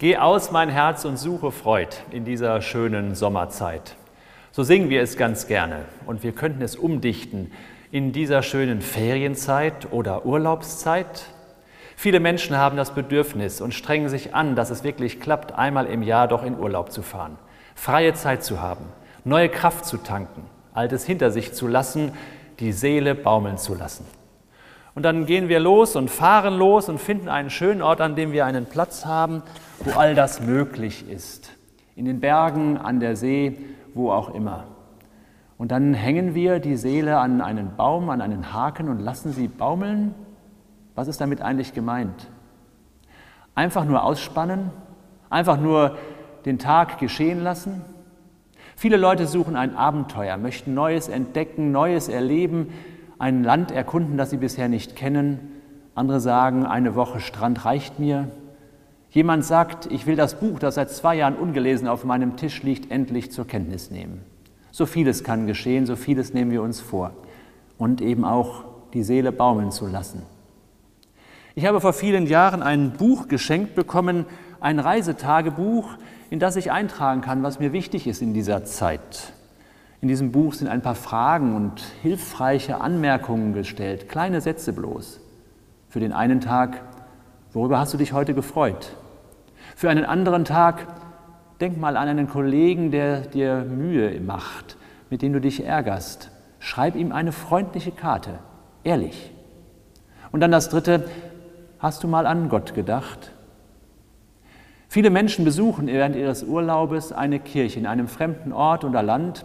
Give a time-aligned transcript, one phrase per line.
[0.00, 3.96] Geh aus, mein Herz, und suche Freud in dieser schönen Sommerzeit.
[4.50, 7.52] So singen wir es ganz gerne und wir könnten es umdichten
[7.92, 11.26] in dieser schönen Ferienzeit oder Urlaubszeit.
[11.96, 16.02] Viele Menschen haben das Bedürfnis und strengen sich an, dass es wirklich klappt, einmal im
[16.02, 17.36] Jahr doch in Urlaub zu fahren,
[17.74, 18.86] freie Zeit zu haben,
[19.24, 22.12] neue Kraft zu tanken, Altes hinter sich zu lassen,
[22.58, 24.06] die Seele baumeln zu lassen.
[25.00, 28.32] Und dann gehen wir los und fahren los und finden einen schönen Ort, an dem
[28.32, 29.42] wir einen Platz haben,
[29.82, 31.52] wo all das möglich ist.
[31.96, 33.56] In den Bergen, an der See,
[33.94, 34.64] wo auch immer.
[35.56, 39.48] Und dann hängen wir die Seele an einen Baum, an einen Haken und lassen sie
[39.48, 40.14] baumeln.
[40.94, 42.28] Was ist damit eigentlich gemeint?
[43.54, 44.70] Einfach nur ausspannen?
[45.30, 45.96] Einfach nur
[46.44, 47.80] den Tag geschehen lassen?
[48.76, 52.70] Viele Leute suchen ein Abenteuer, möchten Neues entdecken, Neues erleben,
[53.20, 55.60] ein Land erkunden, das sie bisher nicht kennen.
[55.94, 58.30] Andere sagen, eine Woche Strand reicht mir.
[59.10, 62.90] Jemand sagt, ich will das Buch, das seit zwei Jahren ungelesen auf meinem Tisch liegt,
[62.90, 64.22] endlich zur Kenntnis nehmen.
[64.70, 67.12] So vieles kann geschehen, so vieles nehmen wir uns vor.
[67.76, 68.64] Und eben auch
[68.94, 70.22] die Seele baumeln zu lassen.
[71.54, 74.24] Ich habe vor vielen Jahren ein Buch geschenkt bekommen,
[74.60, 75.90] ein Reisetagebuch,
[76.30, 79.34] in das ich eintragen kann, was mir wichtig ist in dieser Zeit.
[80.02, 85.20] In diesem Buch sind ein paar Fragen und hilfreiche Anmerkungen gestellt, kleine Sätze bloß.
[85.90, 86.80] Für den einen Tag,
[87.52, 88.96] worüber hast du dich heute gefreut?
[89.76, 90.86] Für einen anderen Tag,
[91.60, 94.78] denk mal an einen Kollegen, der dir Mühe macht,
[95.10, 96.30] mit dem du dich ärgerst.
[96.60, 98.38] Schreib ihm eine freundliche Karte,
[98.84, 99.32] ehrlich.
[100.32, 101.10] Und dann das dritte,
[101.78, 103.32] hast du mal an Gott gedacht?
[104.88, 109.44] Viele Menschen besuchen während ihres Urlaubes eine Kirche in einem fremden Ort oder Land,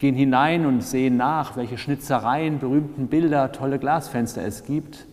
[0.00, 5.06] gehen hinein und sehen nach, welche Schnitzereien, berühmten Bilder, tolle Glasfenster es gibt.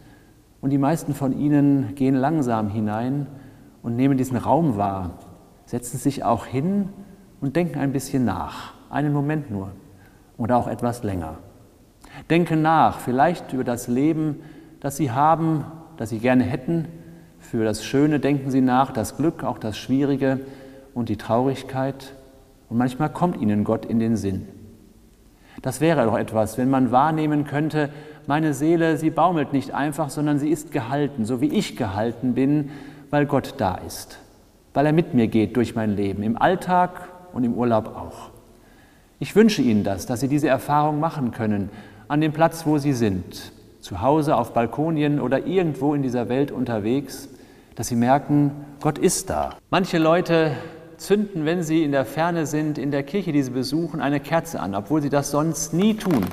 [0.62, 3.28] Und die meisten von ihnen gehen langsam hinein
[3.84, 5.20] und nehmen diesen Raum wahr,
[5.66, 6.90] setzen sich auch hin
[7.42, 9.72] und denken ein bisschen nach, einen Moment nur
[10.38, 11.38] oder auch etwas länger.
[12.30, 14.38] Denken nach, vielleicht über das Leben,
[14.80, 15.66] das sie haben,
[15.98, 16.88] das sie gerne hätten.
[17.40, 20.40] Für das Schöne denken sie nach, das Glück, auch das Schwierige
[20.94, 22.14] und die Traurigkeit.
[22.70, 24.48] Und manchmal kommt ihnen Gott in den Sinn.
[25.62, 27.90] Das wäre doch etwas, wenn man wahrnehmen könnte,
[28.28, 32.72] meine Seele, sie baumelt nicht einfach, sondern sie ist gehalten, so wie ich gehalten bin,
[33.10, 34.20] weil Gott da ist,
[34.74, 38.30] weil er mit mir geht durch mein Leben, im Alltag und im Urlaub auch.
[39.20, 41.70] Ich wünsche Ihnen das, dass Sie diese Erfahrung machen können,
[42.08, 46.52] an dem Platz, wo Sie sind, zu Hause, auf Balkonien oder irgendwo in dieser Welt
[46.52, 47.30] unterwegs,
[47.76, 48.52] dass Sie merken,
[48.82, 49.52] Gott ist da.
[49.70, 50.52] Manche Leute
[50.98, 54.60] zünden, wenn sie in der Ferne sind, in der Kirche, die sie besuchen, eine Kerze
[54.60, 56.26] an, obwohl sie das sonst nie tun.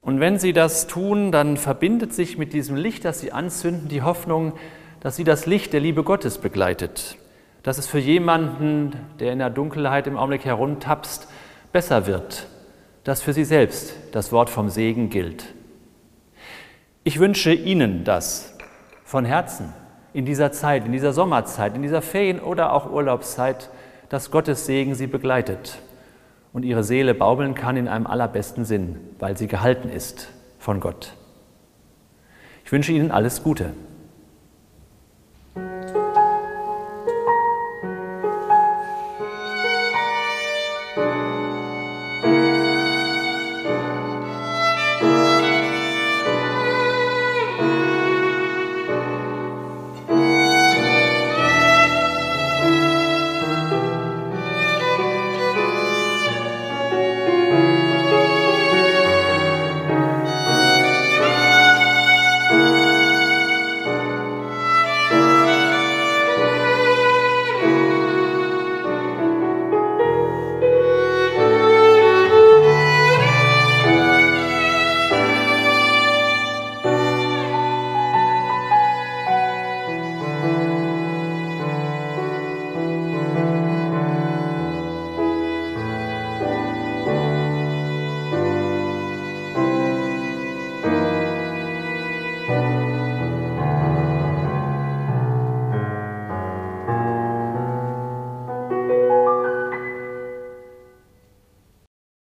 [0.00, 4.02] Und wenn sie das tun, dann verbindet sich mit diesem Licht, das sie anzünden, die
[4.02, 4.52] Hoffnung,
[5.00, 7.16] dass sie das Licht der Liebe Gottes begleitet.
[7.62, 11.26] Dass es für jemanden, der in der Dunkelheit im Augenblick herumtapst,
[11.72, 12.46] besser wird.
[13.02, 15.46] Dass für sie selbst das Wort vom Segen gilt.
[17.06, 18.56] Ich wünsche Ihnen das
[19.04, 19.74] von Herzen
[20.14, 23.68] in dieser Zeit, in dieser Sommerzeit, in dieser Ferien- oder auch Urlaubszeit,
[24.08, 25.80] dass Gottes Segen Sie begleitet
[26.54, 30.28] und Ihre Seele baumeln kann in einem allerbesten Sinn, weil sie gehalten ist
[30.58, 31.12] von Gott.
[32.64, 33.74] Ich wünsche Ihnen alles Gute.